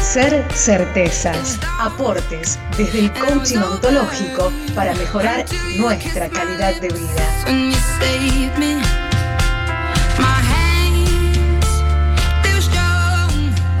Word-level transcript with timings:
Ser 0.00 0.46
certezas, 0.54 1.58
aportes 1.80 2.58
desde 2.76 3.00
el 3.00 3.12
coaching 3.12 3.58
ontológico 3.58 4.52
para 4.74 4.94
mejorar 4.94 5.44
nuestra 5.78 6.28
calidad 6.28 6.80
de 6.80 6.88
vida. 6.88 7.44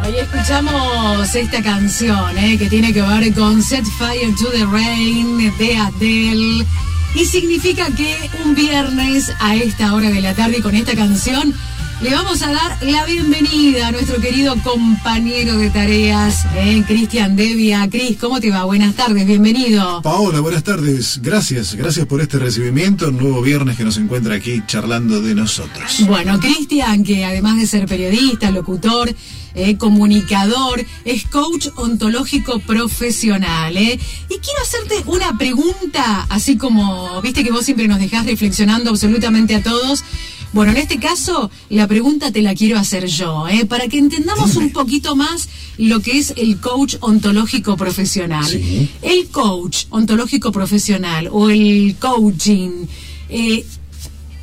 Hoy 0.04 0.16
escuchamos 0.18 1.34
esta 1.34 1.62
canción 1.62 2.36
eh, 2.38 2.58
que 2.58 2.68
tiene 2.68 2.92
que 2.92 3.02
ver 3.02 3.32
con 3.34 3.62
Set 3.62 3.84
Fire 3.98 4.34
to 4.34 4.50
the 4.50 4.66
Rain 4.66 5.36
de 5.58 5.76
Adele. 5.76 6.66
Y 7.14 7.24
significa 7.24 7.90
que 7.90 8.30
un 8.44 8.54
viernes 8.54 9.32
a 9.40 9.56
esta 9.56 9.94
hora 9.94 10.10
de 10.10 10.20
la 10.20 10.34
tarde 10.34 10.60
con 10.60 10.74
esta 10.74 10.94
canción 10.94 11.54
le 12.00 12.10
vamos 12.14 12.40
a 12.42 12.52
dar 12.52 12.78
la 12.82 13.04
bienvenida 13.06 13.88
a 13.88 13.92
nuestro 13.92 14.20
querido 14.20 14.54
compañero 14.62 15.56
de 15.58 15.68
tareas, 15.70 16.46
eh, 16.56 16.84
Cristian 16.86 17.34
Devia. 17.34 17.88
Cris, 17.90 18.16
¿cómo 18.18 18.40
te 18.40 18.50
va? 18.50 18.64
Buenas 18.64 18.94
tardes, 18.94 19.26
bienvenido. 19.26 20.00
Paola, 20.02 20.38
buenas 20.38 20.62
tardes. 20.62 21.18
Gracias, 21.20 21.74
gracias 21.74 22.06
por 22.06 22.20
este 22.20 22.38
recibimiento. 22.38 23.08
Un 23.08 23.18
nuevo 23.18 23.42
viernes 23.42 23.76
que 23.76 23.82
nos 23.84 23.96
encuentra 23.96 24.36
aquí 24.36 24.62
charlando 24.66 25.20
de 25.20 25.34
nosotros. 25.34 26.06
Bueno, 26.06 26.38
Cristian, 26.38 27.02
que 27.02 27.24
además 27.24 27.58
de 27.58 27.66
ser 27.66 27.86
periodista, 27.86 28.52
locutor, 28.52 29.12
eh, 29.56 29.76
comunicador, 29.76 30.84
es 31.04 31.24
coach 31.24 31.66
ontológico 31.74 32.60
profesional. 32.60 33.76
eh. 33.76 33.98
Y 34.28 34.38
quiero 34.38 34.62
hacerte 34.62 35.02
una 35.06 35.36
pregunta, 35.36 36.26
así 36.30 36.56
como, 36.56 37.20
viste 37.22 37.42
que 37.42 37.50
vos 37.50 37.64
siempre 37.64 37.88
nos 37.88 37.98
dejás 37.98 38.24
reflexionando 38.24 38.90
absolutamente 38.90 39.56
a 39.56 39.62
todos. 39.64 40.04
Bueno, 40.52 40.72
en 40.72 40.78
este 40.78 40.98
caso, 40.98 41.50
la 41.68 41.86
pregunta 41.86 42.32
te 42.32 42.40
la 42.40 42.54
quiero 42.54 42.78
hacer 42.78 43.06
yo, 43.06 43.46
eh, 43.48 43.66
para 43.66 43.86
que 43.88 43.98
entendamos 43.98 44.56
un 44.56 44.70
poquito 44.70 45.14
más 45.14 45.48
lo 45.76 46.00
que 46.00 46.18
es 46.18 46.32
el 46.36 46.58
coach 46.58 46.96
ontológico 47.00 47.76
profesional. 47.76 48.46
Sí. 48.46 48.88
El 49.02 49.28
coach 49.28 49.84
ontológico 49.90 50.50
profesional 50.52 51.28
o 51.30 51.50
el 51.50 51.96
coaching. 51.98 52.86
eh, 53.28 53.64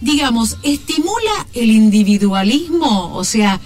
digamos, 0.02 0.58
estimula 0.62 1.48
el 1.54 1.72
individualismo, 1.72 3.16
o 3.16 3.24
sea, 3.24 3.60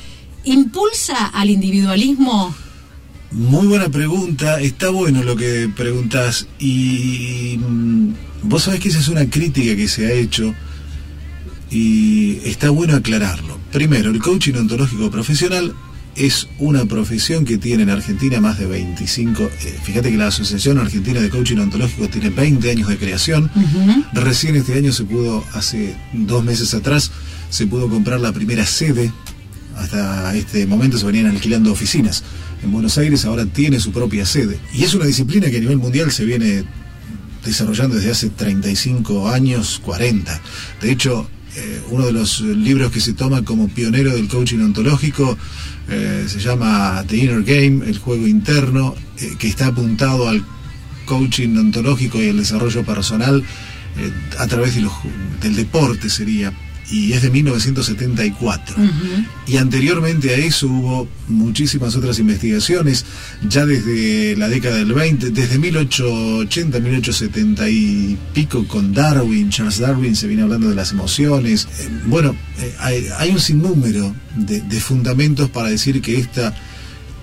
impulsa 0.46 1.28
al 1.28 1.50
individualismo. 1.50 2.56
Muy 3.32 3.68
buena 3.68 3.90
pregunta. 3.90 4.60
Está 4.60 4.90
bueno 4.90 5.24
lo 5.24 5.36
que 5.36 5.70
preguntás. 5.76 6.48
Y 6.58 7.58
mm, 7.60 8.14
vos 8.44 8.64
sabés 8.64 8.80
que 8.80 8.90
esa 8.90 9.00
es 9.00 9.08
una 9.08 9.30
crítica 9.30 9.76
que 9.76 9.88
se 9.88 10.08
ha 10.08 10.14
hecho. 10.14 10.54
Y 11.72 12.38
está 12.46 12.70
bueno 12.70 12.96
aclararlo. 12.96 13.60
Primero, 13.72 14.12
el 14.12 14.20
coaching 14.20 14.56
ontológico 14.56 15.12
profesional 15.12 15.76
es 16.16 16.48
una 16.58 16.86
profesión 16.86 17.46
que 17.46 17.58
tiene 17.58 17.84
en 17.84 17.90
Argentina 17.90 18.42
más 18.42 18.58
de 18.60 18.66
25. 18.66 19.44
eh, 19.44 19.80
fíjate 19.84 20.12
que 20.12 20.18
la 20.18 20.28
Asociación 20.28 20.78
Argentina 20.78 21.22
de 21.22 21.30
Coaching 21.30 21.58
Ontológico 21.58 22.10
tiene 22.10 22.30
20 22.30 22.72
años 22.72 22.90
de 22.90 22.98
creación. 22.98 23.50
Recién 24.14 24.56
este 24.56 24.74
año 24.74 24.92
se 24.92 25.06
pudo, 25.06 25.46
hace 25.54 25.96
dos 26.14 26.44
meses 26.44 26.74
atrás, 26.74 27.12
se 27.50 27.68
pudo 27.68 27.88
comprar 27.90 28.20
la 28.20 28.34
primera 28.34 28.66
sede. 28.66 29.12
Hasta 29.78 30.36
este 30.36 30.66
momento 30.66 30.98
se 30.98 31.06
venían 31.06 31.28
alquilando 31.28 31.72
oficinas. 31.72 32.24
En 32.64 32.72
Buenos 32.72 32.98
Aires 32.98 33.24
ahora 33.24 33.46
tiene 33.46 33.80
su 33.80 33.92
propia 33.92 34.26
sede. 34.26 34.60
Y 34.74 34.84
es 34.84 34.94
una 34.94 35.06
disciplina 35.06 35.50
que 35.50 35.58
a 35.58 35.62
nivel 35.62 35.78
mundial 35.78 36.12
se 36.12 36.26
viene 36.26 36.66
desarrollando 37.46 37.96
desde 37.96 38.12
hace 38.12 38.30
35 38.30 39.30
años, 39.30 39.80
40. 39.86 40.42
De 40.82 40.92
hecho, 40.92 41.30
eh, 41.60 41.82
uno 41.90 42.06
de 42.06 42.14
los 42.14 42.42
libros 42.42 42.92
que 42.92 43.02
se 43.02 43.14
toma 43.14 43.44
como 43.44 43.68
pionero 43.68 44.16
del 44.16 44.28
coaching 44.28 44.60
ontológico 44.60 45.38
eh, 45.92 46.26
se 46.28 46.40
llama 46.40 47.04
The 47.08 47.18
Inner 47.18 47.44
Game, 47.44 47.84
el 47.90 47.98
juego 47.98 48.28
interno, 48.28 48.96
eh, 49.18 49.36
que 49.40 49.48
está 49.48 49.68
apuntado 49.68 50.30
al 50.30 50.46
coaching 51.06 51.58
ontológico 51.58 52.22
y 52.22 52.28
el 52.28 52.38
desarrollo 52.38 52.84
personal 52.84 53.44
eh, 53.98 54.12
a 54.38 54.46
través 54.46 54.76
del 54.76 55.56
deporte 55.56 56.10
sería 56.10 56.54
y 56.92 57.14
es 57.14 57.22
de 57.22 57.30
1974 57.30 58.76
y 59.48 59.58
anteriormente 59.58 60.34
a 60.34 60.38
eso 60.38 60.68
hubo 60.68 61.08
muchísimas 61.28 61.96
otras 61.96 62.20
investigaciones 62.20 63.06
ya 63.48 63.66
desde 63.66 64.36
la 64.36 64.48
década 64.48 64.78
del 64.78 64.94
20 64.94 65.30
desde 65.32 65.60
1880 65.60 66.80
1870 66.80 67.70
y 67.70 68.18
pico 68.34 68.68
con 68.68 68.94
Darwin 68.94 69.50
Charles 69.50 69.80
Darwin 69.80 70.16
se 70.16 70.28
viene 70.28 70.44
hablando 70.44 70.70
de 70.70 70.76
las 70.76 70.92
emociones. 70.92 71.68
Eh, 71.80 71.90
bueno 72.08 72.36
eh, 72.60 72.74
hay, 72.80 73.08
hay 73.18 73.32
un 73.32 73.40
sinnúmero 73.40 74.16
de, 74.36 74.62
de 74.62 74.80
fundamentos 74.80 75.50
para 75.50 75.70
decir 75.70 76.02
que 76.02 76.18
esta 76.18 76.54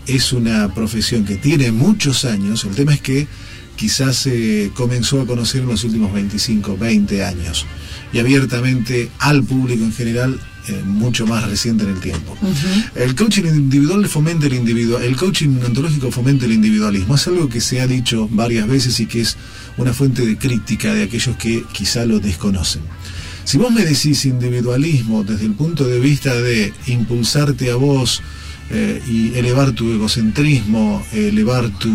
es 0.06 0.33
una 0.33 0.72
profesión 0.72 1.25
que 1.25 1.37
tiene 1.37 1.72
muchos 1.72 2.25
años. 2.25 2.65
El 2.65 2.75
tema 2.75 2.94
es 2.94 3.00
que 3.00 3.27
quizás 3.75 4.16
se 4.16 4.71
comenzó 4.75 5.21
a 5.21 5.27
conocer 5.27 5.62
en 5.62 5.69
los 5.69 5.84
últimos 5.84 6.12
25, 6.12 6.77
20 6.77 7.25
años 7.25 7.66
y 8.12 8.19
abiertamente 8.19 9.11
al 9.19 9.43
público 9.43 9.84
en 9.84 9.93
general 9.93 10.41
eh, 10.69 10.83
mucho 10.84 11.27
más 11.27 11.49
reciente 11.49 11.84
en 11.84 11.91
el 11.91 12.00
tiempo. 12.00 12.37
El 12.97 13.15
coaching 13.15 13.44
individual 13.44 14.09
fomenta 14.09 14.47
el 14.47 14.55
individual, 14.55 15.03
el 15.03 15.17
coaching 15.17 15.61
ontológico 15.65 16.11
fomenta 16.11 16.45
el 16.45 16.53
individualismo. 16.53 17.15
Es 17.15 17.28
algo 17.28 17.49
que 17.49 17.61
se 17.61 17.81
ha 17.81 17.87
dicho 17.87 18.28
varias 18.33 18.66
veces 18.66 18.99
y 18.99 19.06
que 19.06 19.21
es 19.21 19.37
una 19.77 19.93
fuente 19.93 20.27
de 20.27 20.37
crítica 20.37 20.93
de 20.93 21.05
aquellos 21.05 21.37
que 21.37 21.65
quizá 21.72 22.05
lo 22.05 22.19
desconocen. 22.19 22.83
Si 23.45 23.59
vos 23.59 23.71
me 23.71 23.84
decís 23.84 24.25
individualismo 24.25 25.22
desde 25.22 25.47
el 25.47 25.53
punto 25.53 25.87
de 25.87 26.00
vista 26.00 26.34
de 26.34 26.72
impulsarte 26.89 27.71
a 27.71 27.77
vos 27.77 28.21
eh, 28.71 29.00
y 29.06 29.34
elevar 29.38 29.72
tu 29.72 29.93
egocentrismo, 29.93 31.04
elevar 31.12 31.71
tu, 31.78 31.88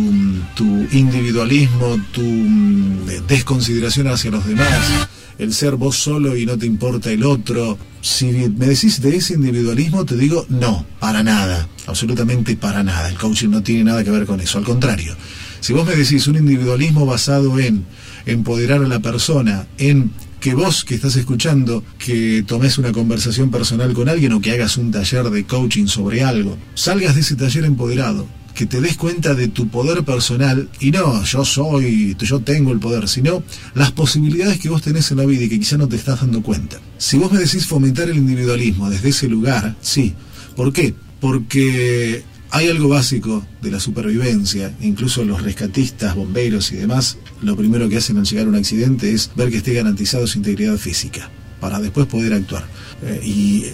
tu 0.55 0.87
individualismo, 0.91 1.99
tu 2.11 2.21
mm, 2.21 3.27
desconsideración 3.27 4.07
hacia 4.07 4.31
los 4.31 4.45
demás, 4.45 5.07
el 5.37 5.53
ser 5.53 5.75
vos 5.75 5.97
solo 5.97 6.37
y 6.37 6.45
no 6.45 6.57
te 6.57 6.65
importa 6.65 7.11
el 7.11 7.23
otro, 7.23 7.77
si 8.01 8.27
me 8.27 8.67
decís 8.67 9.01
de 9.01 9.15
ese 9.15 9.33
individualismo, 9.33 10.05
te 10.05 10.15
digo 10.15 10.45
no, 10.49 10.85
para 10.99 11.23
nada, 11.23 11.67
absolutamente 11.87 12.55
para 12.55 12.83
nada. 12.83 13.09
El 13.09 13.17
coaching 13.17 13.49
no 13.49 13.61
tiene 13.61 13.83
nada 13.83 14.03
que 14.03 14.11
ver 14.11 14.25
con 14.25 14.39
eso, 14.39 14.57
al 14.57 14.63
contrario. 14.63 15.15
Si 15.59 15.73
vos 15.73 15.85
me 15.85 15.95
decís 15.95 16.25
un 16.27 16.37
individualismo 16.37 17.05
basado 17.05 17.59
en 17.59 17.85
empoderar 18.25 18.83
a 18.83 18.87
la 18.87 18.99
persona, 18.99 19.67
en 19.77 20.11
que 20.41 20.55
vos 20.55 20.83
que 20.83 20.95
estás 20.95 21.15
escuchando, 21.15 21.83
que 21.99 22.43
tomes 22.45 22.79
una 22.79 22.91
conversación 22.91 23.51
personal 23.51 23.93
con 23.93 24.09
alguien 24.09 24.33
o 24.33 24.41
que 24.41 24.51
hagas 24.51 24.75
un 24.75 24.91
taller 24.91 25.29
de 25.29 25.45
coaching 25.45 25.85
sobre 25.85 26.23
algo, 26.23 26.57
salgas 26.73 27.13
de 27.13 27.21
ese 27.21 27.35
taller 27.35 27.63
empoderado, 27.63 28.27
que 28.55 28.65
te 28.65 28.81
des 28.81 28.97
cuenta 28.97 29.35
de 29.35 29.47
tu 29.47 29.67
poder 29.67 30.03
personal 30.03 30.67
y 30.79 30.89
no, 30.89 31.23
yo 31.23 31.45
soy, 31.45 32.17
yo 32.19 32.39
tengo 32.39 32.71
el 32.71 32.79
poder, 32.79 33.07
sino 33.07 33.43
las 33.75 33.91
posibilidades 33.91 34.59
que 34.59 34.69
vos 34.69 34.81
tenés 34.81 35.11
en 35.11 35.17
la 35.17 35.25
vida 35.25 35.43
y 35.43 35.49
que 35.49 35.59
quizá 35.59 35.77
no 35.77 35.87
te 35.87 35.95
estás 35.95 36.21
dando 36.21 36.41
cuenta. 36.41 36.79
Si 36.97 37.17
vos 37.17 37.31
me 37.31 37.39
decís 37.39 37.67
fomentar 37.67 38.09
el 38.09 38.17
individualismo 38.17 38.89
desde 38.89 39.09
ese 39.09 39.27
lugar, 39.27 39.75
sí. 39.79 40.15
¿Por 40.55 40.73
qué? 40.73 40.95
Porque 41.19 42.23
hay 42.51 42.67
algo 42.67 42.89
básico 42.89 43.45
de 43.61 43.71
la 43.71 43.79
supervivencia, 43.79 44.75
incluso 44.81 45.23
los 45.23 45.41
rescatistas, 45.41 46.15
bomberos 46.15 46.71
y 46.71 46.75
demás, 46.75 47.17
lo 47.41 47.55
primero 47.55 47.87
que 47.89 47.97
hacen 47.97 48.17
al 48.17 48.25
llegar 48.25 48.45
a 48.45 48.49
un 48.49 48.55
accidente 48.55 49.11
es 49.13 49.31
ver 49.35 49.49
que 49.49 49.57
esté 49.57 49.73
garantizado 49.73 50.27
su 50.27 50.37
integridad 50.37 50.77
física, 50.77 51.29
para 51.59 51.79
después 51.79 52.07
poder 52.07 52.33
actuar. 52.33 52.65
Eh, 53.03 53.21
y 53.25 53.65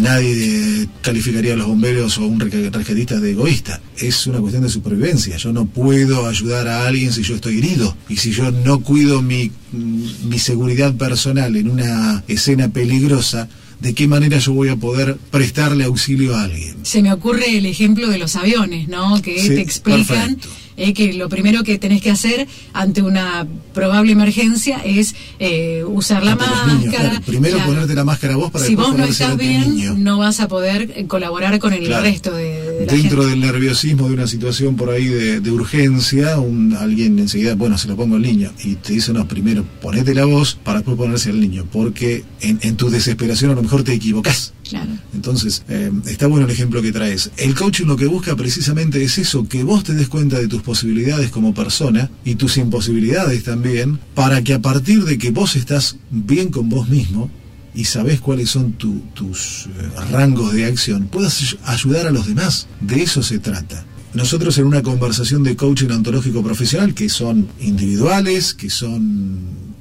nadie 0.00 0.88
calificaría 1.02 1.54
a 1.54 1.56
los 1.56 1.66
bomberos 1.66 2.18
o 2.18 2.22
a 2.24 2.26
un 2.26 2.38
resca- 2.38 2.70
rescatista 2.70 3.18
de 3.18 3.32
egoísta. 3.32 3.80
Es 3.98 4.26
una 4.26 4.38
cuestión 4.38 4.62
de 4.62 4.68
supervivencia. 4.68 5.36
Yo 5.36 5.52
no 5.52 5.66
puedo 5.66 6.26
ayudar 6.28 6.68
a 6.68 6.86
alguien 6.86 7.12
si 7.12 7.22
yo 7.22 7.34
estoy 7.34 7.58
herido. 7.58 7.96
Y 8.08 8.16
si 8.16 8.30
yo 8.30 8.50
no 8.50 8.80
cuido 8.80 9.22
mi, 9.22 9.50
mi 9.72 10.38
seguridad 10.38 10.94
personal 10.94 11.56
en 11.56 11.70
una 11.70 12.22
escena 12.28 12.68
peligrosa, 12.68 13.48
¿de 13.80 13.94
qué 13.94 14.06
manera 14.08 14.38
yo 14.38 14.52
voy 14.52 14.68
a 14.68 14.76
poder 14.76 15.16
prestarle 15.30 15.84
auxilio 15.84 16.36
a 16.36 16.42
alguien? 16.44 16.76
Se 16.82 17.02
me 17.02 17.12
ocurre 17.12 17.56
el 17.56 17.66
ejemplo 17.66 18.08
de 18.08 18.18
los 18.18 18.36
aviones, 18.36 18.88
¿no? 18.88 19.20
Que 19.22 19.38
Sí, 19.40 19.48
te 19.48 19.60
explican 19.60 20.38
eh, 20.76 20.94
que 20.94 21.12
lo 21.12 21.28
primero 21.28 21.62
que 21.62 21.78
tenés 21.78 22.00
que 22.00 22.10
hacer 22.10 22.46
ante 22.72 23.02
una 23.02 23.46
probable 23.74 24.12
emergencia 24.12 24.78
es 24.84 25.14
eh, 25.38 25.84
usar 25.86 26.24
la 26.24 26.36
máscara. 26.36 26.74
niños, 26.74 26.94
claro. 26.94 27.20
Primero 27.26 27.56
Claro. 27.56 27.70
ponerte 27.72 27.94
la 27.94 28.04
máscara 28.04 28.36
vos 28.36 28.50
para 28.50 28.64
si 28.64 28.70
después 28.74 28.88
vos 28.88 28.98
no 28.98 29.04
estás 29.04 29.36
bien, 29.36 29.74
niño. 29.76 29.94
no 29.98 30.18
vas 30.18 30.40
a 30.40 30.48
poder 30.48 31.06
colaborar 31.06 31.58
con 31.58 31.72
el 31.74 31.84
Claro. 31.86 32.02
resto 32.04 32.32
de, 32.32 32.69
de 32.80 32.86
de 32.86 32.92
la 32.96 33.02
Dentro 33.02 33.22
gente. 33.22 33.30
del 33.30 33.40
nerviosismo 33.40 34.08
de 34.08 34.14
una 34.14 34.26
situación 34.26 34.76
por 34.76 34.90
ahí 34.90 35.06
de, 35.06 35.40
de 35.40 35.50
urgencia, 35.50 36.38
un, 36.38 36.74
alguien 36.74 37.18
enseguida, 37.18 37.54
bueno, 37.54 37.78
se 37.78 37.88
lo 37.88 37.96
pongo 37.96 38.16
al 38.16 38.22
niño 38.22 38.52
y 38.64 38.76
te 38.76 38.92
dice, 38.94 39.12
no, 39.12 39.26
primero 39.28 39.64
ponete 39.80 40.14
la 40.14 40.24
voz 40.24 40.54
para 40.54 40.78
después 40.78 40.96
ponerse 40.96 41.30
al 41.30 41.40
niño, 41.40 41.66
porque 41.70 42.24
en, 42.40 42.58
en 42.62 42.76
tu 42.76 42.90
desesperación 42.90 43.50
a 43.50 43.54
lo 43.54 43.62
mejor 43.62 43.82
te 43.82 43.92
equivocás. 43.92 44.54
Claro. 44.70 44.92
Entonces, 45.12 45.64
eh, 45.68 45.90
está 46.06 46.28
bueno 46.28 46.46
el 46.46 46.52
ejemplo 46.52 46.80
que 46.80 46.92
traes. 46.92 47.32
El 47.38 47.56
coaching 47.56 47.86
lo 47.86 47.96
que 47.96 48.06
busca 48.06 48.36
precisamente 48.36 49.02
es 49.02 49.18
eso, 49.18 49.48
que 49.48 49.64
vos 49.64 49.82
te 49.82 49.94
des 49.94 50.06
cuenta 50.06 50.38
de 50.38 50.46
tus 50.46 50.62
posibilidades 50.62 51.30
como 51.30 51.52
persona 51.52 52.08
y 52.24 52.36
tus 52.36 52.56
imposibilidades 52.56 53.42
también, 53.42 53.98
para 54.14 54.44
que 54.44 54.54
a 54.54 54.62
partir 54.62 55.02
de 55.02 55.18
que 55.18 55.32
vos 55.32 55.56
estás 55.56 55.96
bien 56.12 56.50
con 56.50 56.68
vos 56.68 56.88
mismo 56.88 57.32
y 57.74 57.84
sabés 57.84 58.20
cuáles 58.20 58.50
son 58.50 58.72
tu- 58.72 59.00
tus 59.14 59.66
eh, 59.66 59.88
rangos 60.10 60.52
de 60.52 60.64
acción, 60.66 61.06
puedas 61.06 61.40
ay- 61.40 61.58
ayudar 61.64 62.06
a 62.06 62.10
los 62.10 62.26
demás. 62.26 62.66
De 62.80 63.02
eso 63.02 63.22
se 63.22 63.38
trata. 63.38 63.84
Nosotros 64.12 64.58
en 64.58 64.64
una 64.66 64.82
conversación 64.82 65.44
de 65.44 65.54
coaching 65.54 65.88
ontológico 65.90 66.42
profesional, 66.42 66.94
que 66.94 67.08
son 67.08 67.46
individuales, 67.60 68.54
que 68.54 68.68
son 68.68 69.38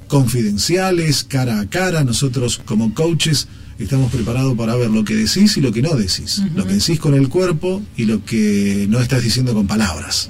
confidenciales, 0.07 1.23
cara 1.23 1.59
a 1.61 1.67
cara, 1.69 2.03
nosotros 2.03 2.61
como 2.65 2.93
coaches 2.93 3.47
estamos 3.79 4.11
preparados 4.11 4.55
para 4.57 4.75
ver 4.75 4.89
lo 4.89 5.03
que 5.05 5.15
decís 5.15 5.55
y 5.57 5.61
lo 5.61 5.71
que 5.71 5.81
no 5.81 5.95
decís, 5.95 6.41
lo 6.53 6.67
que 6.67 6.73
decís 6.73 6.99
con 6.99 7.13
el 7.13 7.29
cuerpo 7.29 7.81
y 7.95 8.05
lo 8.05 8.23
que 8.25 8.85
no 8.89 8.99
estás 8.99 9.23
diciendo 9.23 9.53
con 9.53 9.67
palabras, 9.67 10.27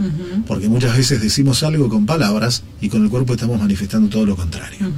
porque 0.48 0.70
muchas 0.70 0.96
veces 0.96 1.20
decimos 1.22 1.64
algo 1.64 1.90
con 1.90 2.06
palabras 2.06 2.62
y 2.80 2.90
con 2.90 3.04
el 3.04 3.10
cuerpo 3.10 3.34
estamos 3.34 3.60
manifestando 3.60 4.08
todo 4.08 4.26
lo 4.26 4.36
contrario. 4.36 4.92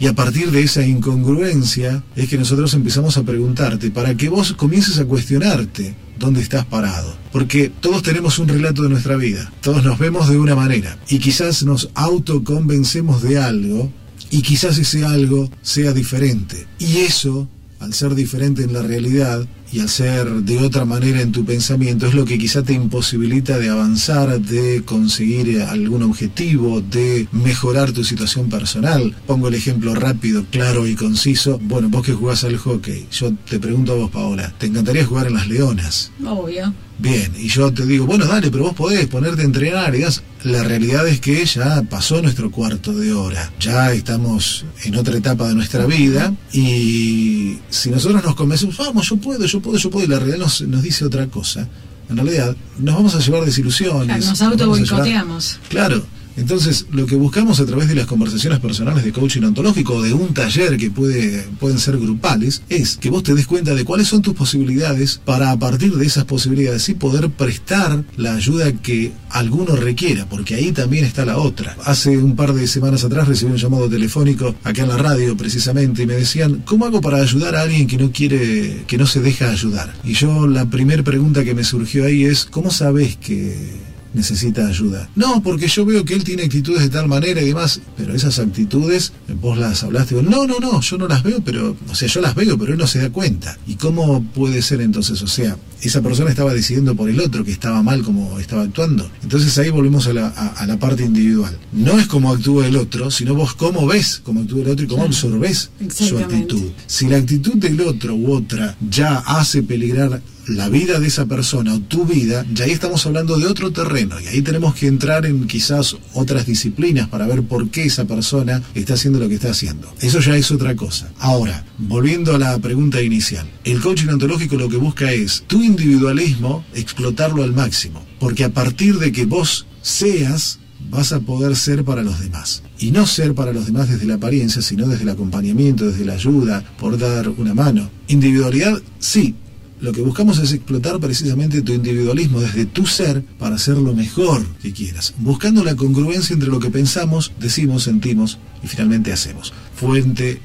Y 0.00 0.06
a 0.06 0.14
partir 0.14 0.50
de 0.50 0.62
esa 0.62 0.86
incongruencia 0.86 2.04
es 2.14 2.28
que 2.28 2.38
nosotros 2.38 2.72
empezamos 2.74 3.16
a 3.16 3.24
preguntarte 3.24 3.90
para 3.90 4.16
que 4.16 4.28
vos 4.28 4.52
comiences 4.52 4.98
a 4.98 5.04
cuestionarte 5.04 5.94
dónde 6.18 6.40
estás 6.40 6.64
parado. 6.66 7.16
Porque 7.32 7.70
todos 7.80 8.02
tenemos 8.02 8.38
un 8.38 8.48
relato 8.48 8.82
de 8.82 8.90
nuestra 8.90 9.16
vida, 9.16 9.52
todos 9.60 9.84
nos 9.84 9.98
vemos 9.98 10.28
de 10.28 10.38
una 10.38 10.54
manera 10.54 10.98
y 11.08 11.18
quizás 11.18 11.64
nos 11.64 11.90
autoconvencemos 11.94 13.22
de 13.22 13.38
algo 13.38 13.92
y 14.30 14.42
quizás 14.42 14.78
ese 14.78 15.04
algo 15.04 15.50
sea 15.62 15.92
diferente. 15.92 16.66
Y 16.78 16.98
eso, 16.98 17.48
al 17.80 17.92
ser 17.92 18.14
diferente 18.14 18.62
en 18.62 18.72
la 18.72 18.82
realidad 18.82 19.46
y 19.72 19.80
ser 19.88 20.28
de 20.28 20.58
otra 20.58 20.84
manera 20.84 21.20
en 21.20 21.32
tu 21.32 21.44
pensamiento, 21.44 22.06
es 22.06 22.14
lo 22.14 22.24
que 22.24 22.38
quizá 22.38 22.62
te 22.62 22.72
imposibilita 22.72 23.58
de 23.58 23.68
avanzar, 23.68 24.40
de 24.40 24.82
conseguir 24.84 25.62
algún 25.62 26.02
objetivo, 26.02 26.80
de 26.80 27.28
mejorar 27.32 27.92
tu 27.92 28.04
situación 28.04 28.48
personal. 28.48 29.14
Pongo 29.26 29.48
el 29.48 29.54
ejemplo 29.54 29.94
rápido, 29.94 30.44
claro 30.50 30.86
y 30.86 30.94
conciso. 30.94 31.58
Bueno, 31.62 31.88
vos 31.88 32.04
que 32.04 32.12
jugás 32.12 32.44
al 32.44 32.56
hockey, 32.56 33.06
yo 33.10 33.32
te 33.48 33.58
pregunto 33.58 33.92
a 33.92 33.96
vos, 33.96 34.10
Paola, 34.10 34.52
¿te 34.58 34.66
encantaría 34.66 35.04
jugar 35.04 35.26
en 35.26 35.34
las 35.34 35.48
Leonas? 35.48 36.12
Obvio. 36.24 36.72
Bien, 37.00 37.32
y 37.38 37.48
yo 37.48 37.72
te 37.72 37.86
digo, 37.86 38.06
bueno, 38.06 38.26
dale, 38.26 38.50
pero 38.50 38.64
vos 38.64 38.74
podés 38.74 39.06
ponerte 39.06 39.42
a 39.42 39.44
entrenar 39.44 39.94
y 39.94 40.00
das. 40.00 40.22
La 40.42 40.64
realidad 40.64 41.06
es 41.06 41.20
que 41.20 41.44
ya 41.46 41.82
pasó 41.82 42.20
nuestro 42.22 42.50
cuarto 42.50 42.92
de 42.92 43.12
hora, 43.12 43.52
ya 43.60 43.92
estamos 43.92 44.64
en 44.84 44.96
otra 44.96 45.16
etapa 45.16 45.46
de 45.48 45.54
nuestra 45.54 45.86
vida 45.86 46.34
y 46.52 47.58
si 47.70 47.90
nosotros 47.90 48.22
nos 48.24 48.34
convencemos, 48.34 48.76
vamos, 48.78 49.08
yo 49.08 49.16
puedo, 49.16 49.44
yo 49.46 49.60
puedo, 49.60 49.78
yo 49.78 49.90
puedo, 49.90 50.06
y 50.06 50.08
la 50.08 50.18
realidad 50.18 50.38
nos, 50.38 50.60
nos 50.62 50.82
dice 50.82 51.04
otra 51.04 51.26
cosa, 51.28 51.68
en 52.10 52.16
realidad 52.16 52.56
nos 52.78 52.94
vamos 52.96 53.14
a 53.14 53.20
llevar 53.20 53.44
desilusiones. 53.44 54.06
Claro, 54.06 54.24
nos 54.26 54.38
vamos 54.38 54.40
a 54.40 54.44
llevar- 54.44 54.52
auto-boicoteamos. 54.52 55.58
Claro. 55.68 56.04
Entonces, 56.38 56.86
lo 56.92 57.04
que 57.06 57.16
buscamos 57.16 57.58
a 57.58 57.66
través 57.66 57.88
de 57.88 57.96
las 57.96 58.06
conversaciones 58.06 58.60
personales 58.60 59.04
de 59.04 59.12
coaching 59.12 59.42
ontológico 59.42 59.94
o 59.94 60.02
de 60.02 60.12
un 60.12 60.32
taller 60.32 60.76
que 60.76 60.90
puede, 60.90 61.42
pueden 61.58 61.80
ser 61.80 61.98
grupales, 61.98 62.62
es 62.68 62.96
que 62.96 63.10
vos 63.10 63.24
te 63.24 63.34
des 63.34 63.46
cuenta 63.46 63.74
de 63.74 63.84
cuáles 63.84 64.06
son 64.06 64.22
tus 64.22 64.34
posibilidades 64.34 65.20
para 65.24 65.50
a 65.50 65.58
partir 65.58 65.96
de 65.96 66.06
esas 66.06 66.24
posibilidades 66.24 66.82
sí 66.82 66.94
poder 66.94 67.28
prestar 67.30 68.04
la 68.16 68.34
ayuda 68.34 68.72
que 68.72 69.12
alguno 69.30 69.74
requiera, 69.74 70.28
porque 70.28 70.54
ahí 70.54 70.70
también 70.70 71.04
está 71.04 71.24
la 71.24 71.38
otra. 71.38 71.76
Hace 71.84 72.16
un 72.16 72.36
par 72.36 72.54
de 72.54 72.68
semanas 72.68 73.02
atrás 73.02 73.26
recibí 73.26 73.50
un 73.50 73.58
llamado 73.58 73.88
telefónico 73.88 74.54
acá 74.62 74.82
en 74.82 74.88
la 74.88 74.96
radio 74.96 75.36
precisamente 75.36 76.04
y 76.04 76.06
me 76.06 76.14
decían, 76.14 76.62
¿cómo 76.64 76.86
hago 76.86 77.00
para 77.00 77.18
ayudar 77.18 77.56
a 77.56 77.62
alguien 77.62 77.88
que 77.88 77.98
no 77.98 78.12
quiere, 78.12 78.84
que 78.86 78.96
no 78.96 79.06
se 79.06 79.20
deja 79.20 79.50
ayudar? 79.50 79.92
Y 80.04 80.14
yo 80.14 80.46
la 80.46 80.66
primera 80.66 81.02
pregunta 81.02 81.44
que 81.44 81.54
me 81.54 81.64
surgió 81.64 82.04
ahí 82.04 82.24
es, 82.24 82.44
¿cómo 82.44 82.70
sabes 82.70 83.16
que 83.16 83.87
necesita 84.14 84.66
ayuda. 84.66 85.08
No, 85.14 85.42
porque 85.42 85.68
yo 85.68 85.84
veo 85.84 86.04
que 86.04 86.14
él 86.14 86.24
tiene 86.24 86.42
actitudes 86.44 86.82
de 86.82 86.88
tal 86.88 87.08
manera 87.08 87.40
y 87.42 87.46
demás, 87.48 87.80
pero 87.96 88.14
esas 88.14 88.38
actitudes, 88.38 89.12
vos 89.40 89.58
las 89.58 89.82
hablaste, 89.84 90.14
vos, 90.14 90.24
no, 90.24 90.46
no, 90.46 90.58
no, 90.60 90.80
yo 90.80 90.98
no 90.98 91.08
las 91.08 91.22
veo, 91.22 91.40
pero, 91.44 91.76
o 91.88 91.94
sea, 91.94 92.08
yo 92.08 92.20
las 92.20 92.34
veo, 92.34 92.58
pero 92.58 92.72
él 92.72 92.78
no 92.78 92.86
se 92.86 92.98
da 93.00 93.10
cuenta. 93.10 93.58
¿Y 93.66 93.74
cómo 93.76 94.22
puede 94.34 94.62
ser 94.62 94.80
entonces? 94.80 95.20
O 95.22 95.26
sea, 95.26 95.56
esa 95.82 96.02
persona 96.02 96.30
estaba 96.30 96.52
decidiendo 96.54 96.94
por 96.96 97.08
el 97.08 97.20
otro 97.20 97.44
que 97.44 97.52
estaba 97.52 97.82
mal 97.82 98.02
como 98.02 98.38
estaba 98.40 98.62
actuando. 98.62 99.10
Entonces 99.22 99.56
ahí 99.58 99.70
volvemos 99.70 100.06
a 100.06 100.12
la, 100.12 100.26
a- 100.28 100.48
a 100.62 100.66
la 100.66 100.78
parte 100.78 101.04
individual. 101.04 101.56
No 101.72 101.98
es 101.98 102.06
cómo 102.06 102.32
actúa 102.32 102.66
el 102.66 102.76
otro, 102.76 103.10
sino 103.10 103.34
vos 103.34 103.54
cómo 103.54 103.86
ves 103.86 104.20
cómo 104.24 104.40
actúa 104.40 104.62
el 104.62 104.68
otro 104.70 104.84
y 104.84 104.88
cómo 104.88 105.04
absorbés 105.04 105.70
su 105.78 105.84
Exactamente. 105.84 106.34
actitud. 106.54 106.70
Si 106.86 107.06
la 107.06 107.16
actitud 107.18 107.54
del 107.54 107.80
otro 107.82 108.14
u 108.14 108.32
otra 108.32 108.76
ya 108.90 109.18
hace 109.18 109.62
peligrar 109.62 110.20
la 110.48 110.68
vida 110.68 110.98
de 110.98 111.06
esa 111.06 111.26
persona 111.26 111.74
o 111.74 111.80
tu 111.80 112.04
vida, 112.04 112.44
ya 112.52 112.64
ahí 112.64 112.70
estamos 112.70 113.04
hablando 113.06 113.38
de 113.38 113.46
otro 113.46 113.70
terreno 113.70 114.18
y 114.20 114.26
ahí 114.26 114.42
tenemos 114.42 114.74
que 114.74 114.86
entrar 114.86 115.26
en 115.26 115.46
quizás 115.46 115.96
otras 116.14 116.46
disciplinas 116.46 117.08
para 117.08 117.26
ver 117.26 117.42
por 117.42 117.70
qué 117.70 117.84
esa 117.84 118.06
persona 118.06 118.62
está 118.74 118.94
haciendo 118.94 119.18
lo 119.18 119.28
que 119.28 119.34
está 119.34 119.50
haciendo. 119.50 119.92
Eso 120.00 120.20
ya 120.20 120.36
es 120.36 120.50
otra 120.50 120.74
cosa. 120.74 121.12
Ahora, 121.18 121.64
volviendo 121.76 122.34
a 122.34 122.38
la 122.38 122.58
pregunta 122.58 123.02
inicial, 123.02 123.48
el 123.64 123.80
coaching 123.80 124.08
ontológico 124.08 124.56
lo 124.56 124.68
que 124.68 124.76
busca 124.76 125.12
es 125.12 125.44
tu 125.46 125.62
individualismo 125.62 126.64
explotarlo 126.74 127.42
al 127.42 127.52
máximo, 127.52 128.04
porque 128.18 128.44
a 128.44 128.50
partir 128.50 128.98
de 128.98 129.12
que 129.12 129.26
vos 129.26 129.66
seas 129.82 130.58
vas 130.90 131.12
a 131.12 131.20
poder 131.20 131.56
ser 131.56 131.84
para 131.84 132.02
los 132.02 132.20
demás. 132.20 132.62
Y 132.78 132.90
no 132.90 133.06
ser 133.06 133.34
para 133.34 133.52
los 133.52 133.66
demás 133.66 133.88
desde 133.88 134.06
la 134.06 134.14
apariencia, 134.14 134.62
sino 134.62 134.86
desde 134.86 135.02
el 135.02 135.10
acompañamiento, 135.10 135.86
desde 135.86 136.04
la 136.04 136.14
ayuda, 136.14 136.64
por 136.78 136.98
dar 136.98 137.28
una 137.28 137.54
mano. 137.54 137.90
Individualidad, 138.06 138.80
sí. 138.98 139.34
Lo 139.80 139.92
que 139.92 140.00
buscamos 140.00 140.38
es 140.38 140.52
explotar 140.52 140.98
precisamente 140.98 141.62
tu 141.62 141.72
individualismo 141.72 142.40
desde 142.40 142.66
tu 142.66 142.86
ser 142.86 143.22
para 143.38 143.56
hacer 143.56 143.76
lo 143.76 143.94
mejor 143.94 144.44
que 144.60 144.72
quieras, 144.72 145.14
buscando 145.18 145.62
la 145.62 145.76
congruencia 145.76 146.34
entre 146.34 146.48
lo 146.48 146.58
que 146.58 146.70
pensamos, 146.70 147.32
decimos, 147.38 147.84
sentimos 147.84 148.38
y 148.62 148.66
finalmente 148.66 149.12
hacemos. 149.12 149.52
Fuente 149.76 150.40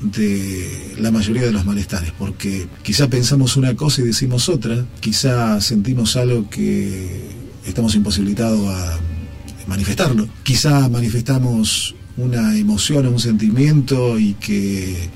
de 0.00 0.94
la 0.98 1.10
mayoría 1.10 1.42
de 1.42 1.52
los 1.52 1.64
malestares, 1.64 2.12
porque 2.18 2.68
quizá 2.82 3.08
pensamos 3.08 3.56
una 3.56 3.74
cosa 3.74 4.02
y 4.02 4.04
decimos 4.04 4.48
otra, 4.48 4.86
quizá 5.00 5.60
sentimos 5.60 6.16
algo 6.16 6.48
que 6.48 7.28
estamos 7.66 7.94
imposibilitados 7.94 8.68
a 8.68 8.98
manifestarlo, 9.66 10.28
quizá 10.44 10.88
manifestamos 10.88 11.94
una 12.18 12.56
emoción 12.56 13.06
o 13.06 13.10
un 13.10 13.18
sentimiento 13.18 14.18
y 14.18 14.34
que 14.34 14.92
eh, 14.92 15.08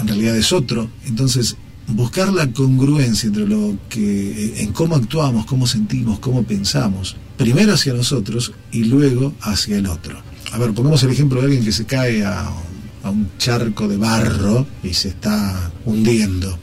en 0.00 0.06
realidad 0.06 0.36
es 0.36 0.52
otro, 0.52 0.90
entonces 1.06 1.56
buscar 1.94 2.32
la 2.32 2.50
congruencia 2.52 3.26
entre 3.28 3.46
lo 3.46 3.76
que 3.88 4.60
en 4.62 4.72
cómo 4.72 4.96
actuamos, 4.96 5.46
cómo 5.46 5.66
sentimos, 5.66 6.18
cómo 6.18 6.42
pensamos, 6.42 7.16
primero 7.36 7.74
hacia 7.74 7.92
nosotros 7.94 8.52
y 8.72 8.84
luego 8.84 9.34
hacia 9.40 9.76
el 9.78 9.86
otro. 9.86 10.20
A 10.52 10.58
ver, 10.58 10.72
pongamos 10.72 11.02
el 11.02 11.10
ejemplo 11.10 11.40
de 11.40 11.46
alguien 11.46 11.64
que 11.64 11.72
se 11.72 11.84
cae 11.86 12.24
a, 12.24 12.48
a 13.02 13.10
un 13.10 13.28
charco 13.38 13.86
de 13.88 13.96
barro 13.96 14.66
y 14.82 14.94
se 14.94 15.08
está 15.08 15.70
hundiendo. 15.84 16.58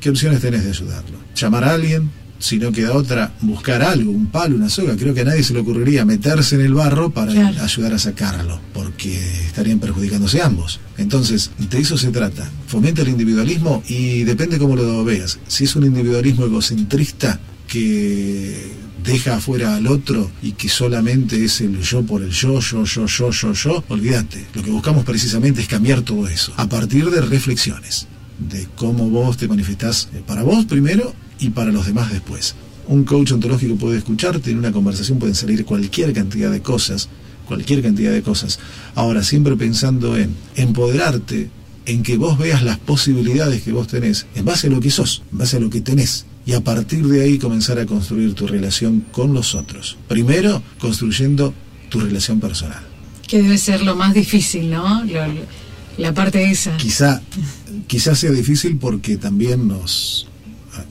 ¿Qué 0.00 0.10
opciones 0.10 0.40
tenés 0.40 0.64
de 0.64 0.70
ayudarlo? 0.70 1.18
¿Llamar 1.34 1.64
a 1.64 1.74
alguien? 1.74 2.10
Si 2.38 2.58
no 2.58 2.70
queda 2.70 2.92
otra, 2.92 3.32
buscar 3.40 3.82
algo, 3.82 4.10
un 4.12 4.26
palo, 4.26 4.56
una 4.56 4.68
soga. 4.68 4.94
Creo 4.96 5.14
que 5.14 5.22
a 5.22 5.24
nadie 5.24 5.42
se 5.42 5.54
le 5.54 5.60
ocurriría 5.60 6.04
meterse 6.04 6.56
en 6.56 6.60
el 6.60 6.74
barro 6.74 7.08
para 7.10 7.32
Claro. 7.32 7.62
ayudar 7.62 7.94
a 7.94 7.98
sacarlo, 7.98 8.60
porque 8.96 9.14
estarían 9.46 9.78
perjudicándose 9.78 10.40
ambos. 10.40 10.80
Entonces, 10.96 11.50
de 11.58 11.78
eso 11.78 11.98
se 11.98 12.08
trata. 12.08 12.50
Fomenta 12.66 13.02
el 13.02 13.08
individualismo 13.08 13.82
y 13.86 14.24
depende 14.24 14.58
cómo 14.58 14.74
lo 14.74 15.04
veas. 15.04 15.38
Si 15.46 15.64
es 15.64 15.76
un 15.76 15.84
individualismo 15.84 16.46
egocentrista 16.46 17.38
que 17.68 18.72
deja 19.04 19.36
afuera 19.36 19.76
al 19.76 19.86
otro 19.86 20.30
y 20.42 20.52
que 20.52 20.70
solamente 20.70 21.44
es 21.44 21.60
el 21.60 21.82
yo 21.82 22.02
por 22.04 22.22
el 22.22 22.30
yo, 22.30 22.58
yo, 22.60 22.84
yo, 22.84 23.06
yo, 23.06 23.30
yo, 23.30 23.52
yo, 23.52 23.84
olvídate. 23.88 24.46
Lo 24.54 24.62
que 24.62 24.70
buscamos 24.70 25.04
precisamente 25.04 25.60
es 25.60 25.68
cambiar 25.68 26.00
todo 26.00 26.26
eso 26.26 26.54
a 26.56 26.66
partir 26.66 27.10
de 27.10 27.20
reflexiones, 27.20 28.06
de 28.38 28.66
cómo 28.76 29.10
vos 29.10 29.36
te 29.36 29.46
manifestás 29.46 30.08
eh, 30.14 30.22
para 30.26 30.42
vos 30.42 30.64
primero 30.64 31.14
y 31.38 31.50
para 31.50 31.70
los 31.70 31.84
demás 31.84 32.10
después. 32.10 32.54
Un 32.88 33.04
coach 33.04 33.32
ontológico 33.32 33.76
puede 33.76 33.98
escucharte, 33.98 34.50
en 34.50 34.58
una 34.58 34.72
conversación 34.72 35.18
pueden 35.18 35.34
salir 35.34 35.66
cualquier 35.66 36.14
cantidad 36.14 36.50
de 36.50 36.62
cosas, 36.62 37.10
cualquier 37.46 37.82
cantidad 37.82 38.12
de 38.12 38.22
cosas. 38.22 38.58
Ahora, 38.94 39.22
siempre 39.22 39.56
pensando 39.56 40.16
en 40.16 40.34
empoderarte, 40.56 41.48
en 41.86 42.02
que 42.02 42.16
vos 42.16 42.36
veas 42.38 42.62
las 42.62 42.78
posibilidades 42.78 43.62
que 43.62 43.72
vos 43.72 43.86
tenés, 43.86 44.26
en 44.34 44.44
base 44.44 44.66
a 44.66 44.70
lo 44.70 44.80
que 44.80 44.90
sos, 44.90 45.22
en 45.32 45.38
base 45.38 45.56
a 45.56 45.60
lo 45.60 45.70
que 45.70 45.80
tenés, 45.80 46.26
y 46.44 46.52
a 46.52 46.60
partir 46.62 47.06
de 47.06 47.22
ahí 47.22 47.38
comenzar 47.38 47.78
a 47.78 47.86
construir 47.86 48.34
tu 48.34 48.46
relación 48.46 49.04
con 49.12 49.32
los 49.32 49.54
otros. 49.54 49.96
Primero, 50.08 50.62
construyendo 50.78 51.54
tu 51.88 52.00
relación 52.00 52.40
personal. 52.40 52.82
Que 53.26 53.42
debe 53.42 53.58
ser 53.58 53.82
lo 53.82 53.96
más 53.96 54.14
difícil, 54.14 54.70
¿no? 54.70 55.04
Lo- 55.04 55.26
lo- 55.26 55.66
la 55.98 56.12
parte 56.12 56.50
esa. 56.50 56.76
Quizá, 56.76 57.22
quizá 57.86 58.14
sea 58.14 58.30
difícil 58.30 58.76
porque 58.76 59.16
también 59.16 59.66
nos, 59.66 60.28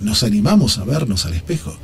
nos 0.01 0.24
animamos 0.24 0.77
a 0.77 0.83
vernos 0.83 1.25
al 1.25 1.33
espejo. 1.33 1.77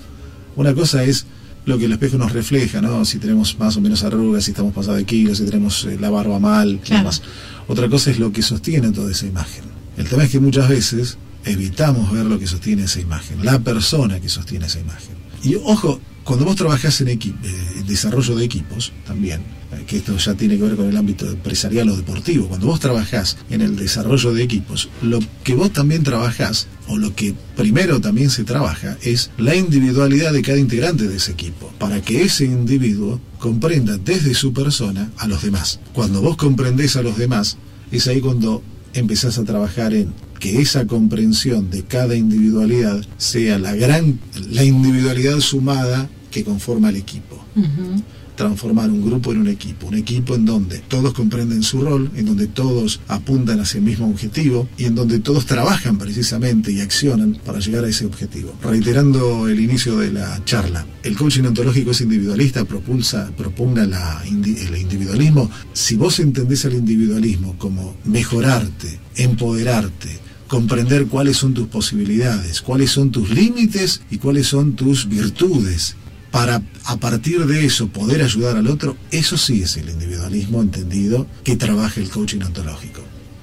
Una 0.56 0.74
cosa 0.74 1.04
es 1.04 1.26
lo 1.66 1.78
que 1.78 1.86
el 1.86 1.92
espejo 1.92 2.18
nos 2.18 2.32
refleja, 2.32 2.82
¿no? 2.82 3.06
Si 3.06 3.20
tenemos 3.20 3.58
más 3.60 3.78
o 3.78 3.82
menos 3.82 4.04
arrugas, 4.04 4.44
si 4.46 4.52
estamos 4.52 4.74
pasados 4.74 4.98
de 4.98 5.06
kilos, 5.06 5.38
si 5.38 5.46
tenemos 5.46 5.86
eh, 5.86 5.98
la 6.00 6.10
barba 6.10 6.40
mal, 6.40 6.80
Claro. 6.84 7.00
demás. 7.04 7.22
Otra 7.68 7.88
cosa 7.90 8.10
es 8.12 8.20
lo 8.20 8.32
que 8.32 8.42
sostiene 8.42 8.92
toda 8.92 9.12
esa 9.12 9.26
imagen. 9.28 9.64
El 9.98 10.08
tema 10.08 10.24
es 10.24 10.32
que 10.32 10.40
muchas 10.40 10.68
veces 10.70 11.18
evitamos 11.46 12.12
ver 12.12 12.26
lo 12.26 12.40
que 12.40 12.48
sostiene 12.48 12.84
esa 12.84 13.00
imagen, 13.00 13.44
la 13.46 13.60
persona 13.60 14.20
que 14.20 14.30
sostiene 14.30 14.66
esa 14.66 14.80
imagen. 14.80 15.16
Y 15.44 15.56
ojo, 15.56 16.00
cuando 16.24 16.46
vos 16.46 16.56
trabajás 16.56 17.02
en, 17.02 17.08
equi- 17.08 17.36
eh, 17.44 17.71
desarrollo 17.86 18.36
de 18.36 18.46
equipos, 18.46 18.94
también, 19.06 19.42
eh, 19.72 19.84
que 19.88 19.98
esto 19.98 20.18
ya 20.18 20.34
tiene 20.34 20.58
que 20.58 20.64
ver 20.64 20.76
con 20.76 20.90
el 20.90 20.98
ámbito 20.98 21.30
empresarial 21.30 21.90
o 21.90 21.96
deportivo, 21.96 22.48
cuando 22.48 22.68
vos 22.68 22.80
trabajás 22.80 23.38
en 23.50 23.62
el 23.62 23.76
desarrollo 23.76 24.34
de 24.34 24.44
equipos, 24.44 24.90
lo 25.02 25.20
que 25.44 25.56
vos 25.56 25.72
también 25.72 26.04
trabajás, 26.04 26.68
o 26.88 26.98
lo 26.98 27.16
que 27.16 27.34
primero 27.56 28.02
también 28.02 28.30
se 28.30 28.44
trabaja, 28.44 28.98
es 29.02 29.32
la 29.38 29.56
individualidad 29.56 30.34
de 30.34 30.42
cada 30.42 30.58
integrante 30.58 31.08
de 31.08 31.18
ese 31.18 31.32
equipo, 31.32 31.72
para 31.80 32.02
que 32.02 32.24
ese 32.24 32.46
individuo 32.46 33.20
comprenda 33.40 33.98
desde 33.98 34.34
su 34.34 34.54
persona 34.54 35.12
a 35.18 35.28
los 35.28 35.42
demás. 35.42 35.80
Cuando 35.94 36.22
vos 36.22 36.38
comprendés 36.38 36.96
a 36.96 37.02
los 37.02 37.18
demás, 37.18 37.58
es 37.92 38.08
ahí 38.08 38.22
cuando 38.22 38.64
empezás 38.94 39.38
a 39.38 39.44
trabajar 39.44 39.94
en 39.94 40.14
que 40.40 40.60
esa 40.60 40.88
comprensión 40.88 41.70
de 41.70 41.84
cada 41.84 42.16
individualidad 42.16 43.06
sea 43.18 43.60
la 43.60 43.76
gran, 43.76 44.20
la 44.50 44.64
individualidad 44.64 45.40
sumada 45.40 46.10
que 46.32 46.44
conforma 46.44 46.90
el 46.90 46.96
equipo. 46.96 47.44
Ujú. 47.56 48.02
Transformar 48.36 48.90
un 48.90 49.06
grupo 49.06 49.34
en 49.34 49.42
un 49.42 49.50
equipo, 49.50 49.88
un 49.88 49.96
equipo 49.96 50.34
en 50.34 50.46
donde 50.46 50.80
todos 50.80 51.14
comprenden 51.14 51.62
su 51.62 51.82
rol, 51.82 52.10
en 52.16 52.26
donde 52.26 52.48
todos 52.48 53.02
apuntan 53.08 53.60
hacia 53.60 53.78
el 53.78 53.84
mismo 53.84 54.10
objetivo 54.10 54.68
y 54.78 54.86
en 54.86 54.96
donde 54.96 55.20
todos 55.20 55.46
trabajan 55.46 55.98
precisamente 55.98 56.72
y 56.72 56.80
accionan 56.80 57.38
para 57.46 57.60
llegar 57.60 57.84
a 57.84 57.90
ese 57.90 58.06
objetivo. 58.06 58.54
Reiterando 58.64 59.48
el 59.48 59.60
inicio 59.60 59.98
de 60.00 60.12
la 60.12 60.44
charla, 60.46 60.88
el 61.04 61.16
coaching 61.16 61.44
ontológico 61.44 61.92
es 61.92 62.02
individualista, 62.02 62.66
propulsa, 62.66 63.30
propugna 63.38 63.86
la 63.86 64.24
el 64.24 64.78
individualismo. 64.78 65.52
Si 65.74 65.96
vos 65.96 66.20
entendés 66.20 66.66
al 66.66 66.74
individualismo 66.74 67.56
como 67.58 67.96
mejorarte, 68.06 69.00
empoderarte, 69.18 70.20
comprender 70.52 71.08
cuáles 71.08 71.38
son 71.38 71.54
tus 71.54 71.68
posibilidades, 71.68 72.62
cuáles 72.62 72.92
son 72.92 73.10
tus 73.10 73.30
límites 73.30 74.02
y 74.12 74.18
cuáles 74.18 74.48
son 74.48 74.74
tus 74.76 75.08
virtudes, 75.08 75.96
para 76.32 76.62
a 76.86 76.98
partir 76.98 77.46
de 77.46 77.66
eso 77.66 77.90
poder 77.90 78.24
ayudar 78.24 78.58
al 78.58 78.68
otro, 78.68 78.96
eso 79.12 79.38
sí 79.38 79.62
es 79.62 79.78
el 79.78 79.90
individualismo 79.90 80.62
entendido 80.62 81.28
que 81.44 81.58
trabaja 81.58 82.00
el 82.00 82.10
coaching 82.10 82.42
ontológico. 82.42 83.02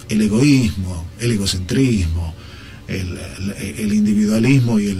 El 0.08 0.22
egoísmo, 0.22 1.06
el 1.20 1.32
egocentrismo, 1.32 2.34
el, 2.88 3.92
individualismo 3.92 4.80
y 4.80 4.86
eh, 4.86 4.96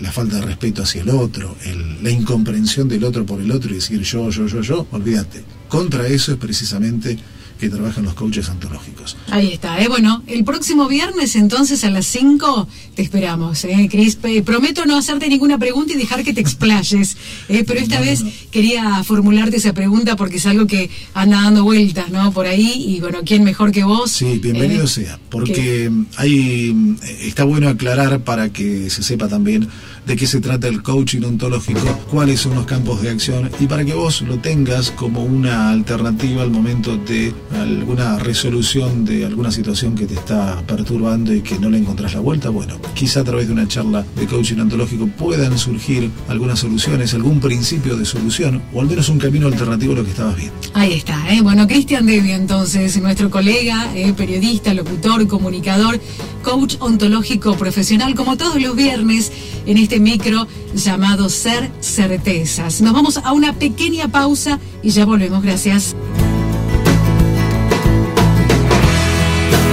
la 0.00 0.12
falta 0.12 0.36
de 0.36 0.42
respeto 0.42 0.82
hacia 0.82 1.00
el 1.00 1.08
otro, 1.08 1.56
la 2.02 2.10
incomprensión 2.10 2.88
del 2.88 3.04
otro 3.04 3.24
por 3.24 3.40
el 3.40 3.50
otro 3.50 3.70
y 3.70 3.76
decir 3.76 4.02
yo, 4.02 4.28
yo, 4.28 4.46
yo, 4.46 4.60
yo, 4.60 4.86
olvídate. 4.90 5.42
Contra 5.68 6.06
eso 6.06 6.32
es 6.32 6.38
precisamente 6.38 7.18
que 7.60 7.68
trabajan 7.68 8.04
los 8.04 8.14
coaches 8.14 8.48
ontológicos. 8.48 9.16
Ahí 9.30 9.52
está, 9.52 9.80
¿eh? 9.80 9.88
Bueno, 9.88 10.22
el 10.26 10.44
próximo 10.44 10.88
viernes 10.88 11.36
entonces 11.36 11.84
a 11.84 11.90
las 11.90 12.06
5 12.06 12.66
te 12.94 13.02
esperamos, 13.02 13.64
¿eh, 13.64 13.88
Cris? 13.90 14.18
Prometo 14.44 14.86
no 14.86 14.96
hacerte 14.96 15.28
ninguna 15.28 15.58
pregunta 15.58 15.92
y 15.92 15.98
dejar 15.98 16.24
que 16.24 16.32
te 16.32 16.40
explayes, 16.40 17.16
¿eh? 17.48 17.62
Pero 17.66 17.78
esta 17.78 18.00
vez 18.00 18.24
quería 18.50 19.04
formularte 19.04 19.58
esa 19.58 19.74
pregunta 19.74 20.16
porque 20.16 20.38
es 20.38 20.46
algo 20.46 20.66
que 20.66 20.90
anda 21.12 21.42
dando 21.42 21.64
vueltas, 21.64 22.10
¿no? 22.10 22.32
Por 22.32 22.46
ahí 22.46 22.84
y 22.88 23.00
bueno, 23.00 23.18
¿quién 23.24 23.44
mejor 23.44 23.72
que 23.72 23.84
vos? 23.84 24.10
Sí, 24.10 24.38
bienvenido 24.38 24.84
Eh, 24.84 24.88
sea, 24.88 25.20
porque 25.28 25.90
hay 26.16 26.74
eh, 27.02 27.18
está 27.26 27.44
bueno 27.44 27.68
aclarar 27.68 28.20
para 28.20 28.50
que 28.50 28.88
se 28.88 29.02
sepa 29.02 29.28
también 29.28 29.68
de 30.06 30.16
qué 30.16 30.26
se 30.26 30.40
trata 30.40 30.68
el 30.68 30.82
coaching 30.82 31.22
ontológico, 31.22 31.80
cuáles 32.10 32.40
son 32.40 32.54
los 32.54 32.66
campos 32.66 33.02
de 33.02 33.10
acción 33.10 33.50
y 33.60 33.66
para 33.66 33.84
que 33.84 33.94
vos 33.94 34.22
lo 34.22 34.38
tengas 34.38 34.90
como 34.90 35.22
una 35.24 35.70
alternativa 35.70 36.42
al 36.42 36.50
momento 36.50 36.96
de 36.96 37.32
alguna 37.60 38.18
resolución 38.18 39.04
de 39.04 39.24
alguna 39.24 39.50
situación 39.50 39.94
que 39.94 40.06
te 40.06 40.14
está 40.14 40.62
perturbando 40.66 41.32
y 41.34 41.42
que 41.42 41.58
no 41.58 41.70
le 41.70 41.78
encontrás 41.78 42.14
la 42.14 42.20
vuelta, 42.20 42.50
bueno, 42.50 42.76
quizá 42.94 43.20
a 43.20 43.24
través 43.24 43.46
de 43.46 43.52
una 43.52 43.68
charla 43.68 44.04
de 44.16 44.26
coaching 44.26 44.58
ontológico 44.58 45.06
puedan 45.06 45.58
surgir 45.58 46.10
algunas 46.28 46.58
soluciones, 46.58 47.14
algún 47.14 47.40
principio 47.40 47.96
de 47.96 48.04
solución 48.04 48.62
o 48.72 48.80
al 48.80 48.86
menos 48.86 49.08
un 49.08 49.18
camino 49.18 49.46
alternativo 49.46 49.92
a 49.92 49.96
lo 49.96 50.04
que 50.04 50.10
estabas 50.10 50.36
viendo. 50.36 50.54
Ahí 50.74 50.94
está, 50.94 51.32
¿eh? 51.32 51.40
Bueno, 51.40 51.66
Cristian 51.66 52.06
Devio, 52.06 52.34
entonces, 52.34 53.00
nuestro 53.00 53.30
colega, 53.30 53.90
¿eh? 53.94 54.12
periodista, 54.16 54.72
locutor, 54.74 55.26
comunicador, 55.26 56.00
coach 56.42 56.76
ontológico 56.80 57.56
profesional, 57.56 58.14
como 58.14 58.36
todos 58.36 58.60
los 58.60 58.76
viernes, 58.76 59.32
en 59.66 59.78
este 59.90 59.98
micro 59.98 60.46
llamado 60.72 61.28
Ser 61.28 61.68
Certezas. 61.80 62.80
Nos 62.80 62.92
vamos 62.92 63.16
a 63.16 63.32
una 63.32 63.54
pequeña 63.54 64.06
pausa 64.06 64.60
y 64.84 64.90
ya 64.90 65.04
volvemos. 65.04 65.42
Gracias. 65.42 65.96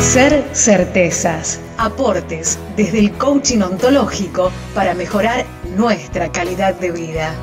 Ser 0.02 0.44
certezas, 0.54 1.60
aportes 1.78 2.58
desde 2.76 2.98
el 2.98 3.12
coaching 3.12 3.60
ontológico 3.60 4.52
para 4.74 4.96
mejorar 4.96 5.46
nuestra 5.76 6.32
calidad 6.32 6.74
de 6.80 6.92
vida. 6.92 7.36